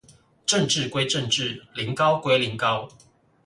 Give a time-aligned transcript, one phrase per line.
[0.47, 2.89] 政治歸政治，苓膏龜苓膏